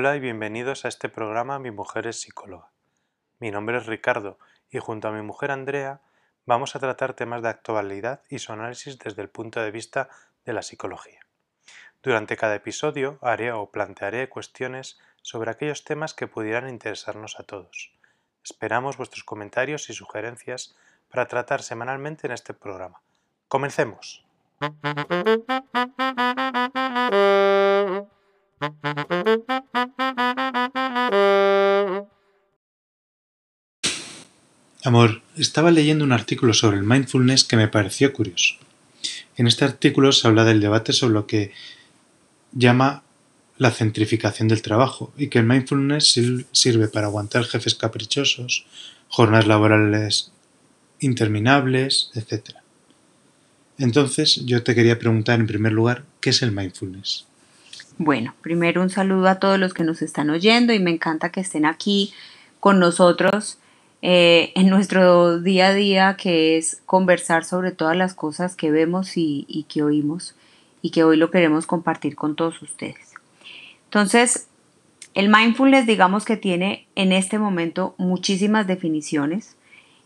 [0.00, 2.70] Hola y bienvenidos a este programa Mi mujer es psicóloga.
[3.38, 4.38] Mi nombre es Ricardo
[4.70, 6.00] y junto a mi mujer Andrea
[6.46, 10.08] vamos a tratar temas de actualidad y su análisis desde el punto de vista
[10.46, 11.20] de la psicología.
[12.02, 17.92] Durante cada episodio haré o plantearé cuestiones sobre aquellos temas que pudieran interesarnos a todos.
[18.42, 20.74] Esperamos vuestros comentarios y sugerencias
[21.10, 23.02] para tratar semanalmente en este programa.
[23.48, 24.24] Comencemos.
[34.90, 38.56] Amor, estaba leyendo un artículo sobre el mindfulness que me pareció curioso.
[39.36, 41.52] En este artículo se habla del debate sobre lo que
[42.50, 43.04] llama
[43.56, 46.18] la centrificación del trabajo y que el mindfulness
[46.50, 48.66] sirve para aguantar jefes caprichosos,
[49.06, 50.32] jornadas laborales
[50.98, 52.56] interminables, etc.
[53.78, 57.28] Entonces, yo te quería preguntar en primer lugar, ¿qué es el mindfulness?
[57.96, 61.42] Bueno, primero un saludo a todos los que nos están oyendo y me encanta que
[61.42, 62.12] estén aquí
[62.58, 63.58] con nosotros
[64.02, 69.16] eh, en nuestro día a día, que es conversar sobre todas las cosas que vemos
[69.16, 70.34] y, que oímos
[70.80, 73.12] y que hoy lo queremos compartir con todos ustedes.
[73.84, 74.48] Entonces,
[75.12, 79.56] el mindfulness digamos que tiene en este momento muchísimas definiciones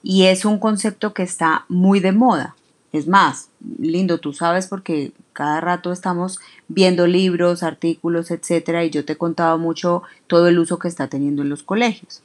[0.03, 2.57] y es un concepto que está muy de moda.
[2.93, 9.05] Es más, lindo, tú sabes porque cada rato estamos viendo libros, artículos, etcétera, y yo
[9.05, 12.23] te he contado mucho todo el uso que está teniendo en los colegios.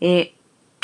[0.00, 0.34] Eh,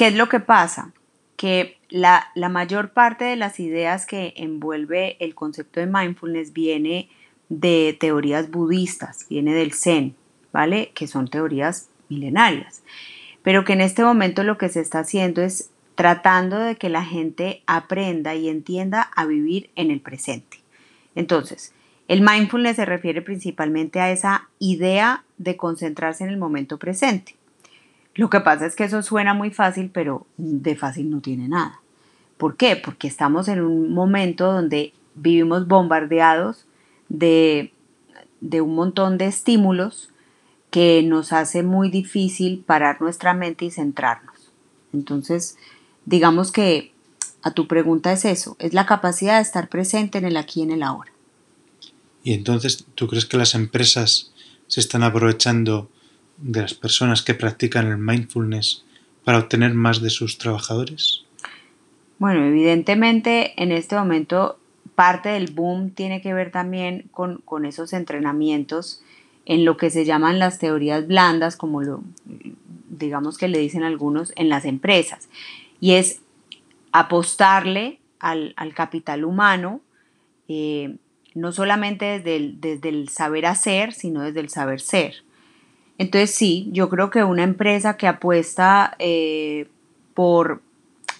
[0.00, 0.94] ¿Qué es lo que pasa?
[1.36, 7.10] Que la, mayor parte de las ideas que envuelve el concepto de mindfulness viene
[7.50, 10.16] de teorías budistas, viene del Zen,
[10.54, 10.90] ¿vale?
[10.94, 12.82] Que son teorías milenarias.
[13.42, 17.04] Pero que en este momento lo que se está haciendo es tratando de que la
[17.04, 20.62] gente aprenda y entienda a vivir en el presente.
[21.14, 21.74] Entonces,
[22.08, 27.36] el mindfulness se refiere principalmente a esa idea de concentrarse en el momento presente.
[28.20, 31.80] Lo que pasa es que eso suena muy fácil, pero de fácil no tiene nada.
[32.36, 32.76] ¿Por qué?
[32.76, 36.66] Porque estamos en un momento donde vivimos bombardeados
[37.08, 37.72] de,
[38.42, 40.10] de un montón de estímulos
[40.68, 44.52] que nos hace muy difícil parar nuestra mente y centrarnos.
[44.92, 45.56] Entonces,
[46.04, 46.92] digamos que
[47.40, 50.64] a tu pregunta es eso, es la capacidad de estar presente en el aquí y
[50.64, 51.10] en el ahora.
[52.22, 54.30] ¿Y entonces tú crees que las empresas
[54.66, 55.88] se están aprovechando
[56.40, 58.84] de las personas que practican el mindfulness
[59.24, 61.24] para obtener más de sus trabajadores?
[62.18, 64.58] Bueno, evidentemente en este momento
[64.94, 69.02] parte del boom tiene que ver también con, esos entrenamientos
[69.46, 72.02] en lo que se llaman las teorías blandas, como lo
[72.90, 75.30] digamos que le dicen algunos en las empresas,
[75.80, 76.20] y es
[76.92, 79.80] apostarle al, capital humano,
[80.48, 80.96] eh,
[81.34, 85.22] no solamente desde desde el saber hacer, sino desde el saber ser.
[86.00, 89.68] Entonces sí, yo creo que una empresa que apuesta eh,
[90.14, 90.62] por,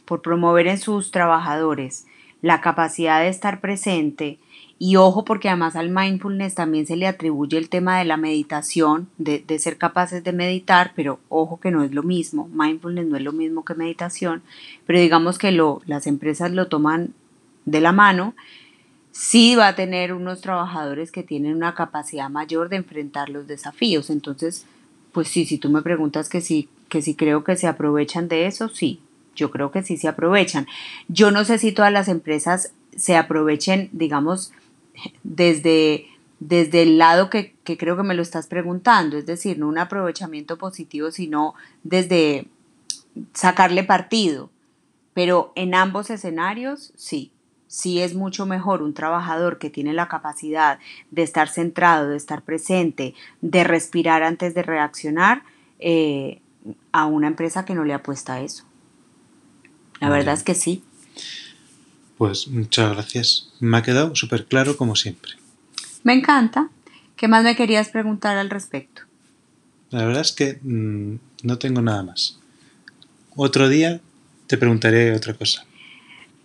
[0.06, 2.06] por promover en sus trabajadores
[2.40, 4.38] la capacidad de estar presente,
[4.78, 9.10] y ojo, porque además al mindfulness también se le atribuye el tema de la meditación,
[9.18, 13.18] de, de, ser capaces de meditar, pero ojo que no es lo mismo, mindfulness no
[13.18, 14.42] es lo mismo que meditación,
[14.86, 17.12] pero digamos que lo, las empresas lo toman
[17.66, 18.34] de la mano,
[19.12, 24.10] sí va a tener unos trabajadores que tienen una capacidad mayor de enfrentar los desafíos.
[24.10, 24.66] Entonces,
[25.12, 28.46] pues sí, si tú me preguntas que sí, que sí creo que se aprovechan de
[28.46, 29.00] eso, sí,
[29.34, 30.66] yo creo que sí se aprovechan.
[31.08, 34.52] Yo no sé si todas las empresas se aprovechen, digamos,
[35.22, 36.06] desde,
[36.38, 39.78] desde el lado que, que creo que me lo estás preguntando, es decir, no un
[39.78, 41.54] aprovechamiento positivo, sino
[41.84, 42.46] desde
[43.34, 44.50] sacarle partido.
[45.14, 47.32] Pero en ambos escenarios, sí,
[47.70, 50.80] sí es mucho mejor un trabajador que tiene la capacidad
[51.12, 55.44] de estar centrado, de estar presente, de respirar antes de reaccionar,
[55.78, 56.40] eh,
[56.90, 58.64] a una empresa que no le apuesta a eso.
[60.00, 60.82] La verdad es que sí.
[62.18, 63.52] Pues muchas gracias.
[63.60, 65.32] Me ha quedado súper claro como siempre.
[66.02, 66.70] Me encanta.
[67.14, 69.02] ¿Qué más me querías preguntar al respecto?
[69.90, 72.40] La verdad es que mm, no tengo nada más.
[73.36, 74.00] Otro día
[74.48, 75.64] te preguntaré otra cosa.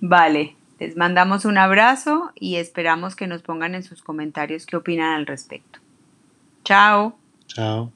[0.01, 5.13] Vale, les mandamos un abrazo y esperamos que nos pongan en sus comentarios qué opinan
[5.13, 5.79] al respecto.
[6.63, 7.17] Chao.
[7.47, 7.91] Chao.